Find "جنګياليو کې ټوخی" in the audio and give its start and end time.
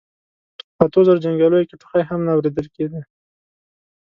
1.25-2.03